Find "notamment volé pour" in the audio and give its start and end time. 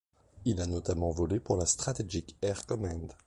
0.65-1.55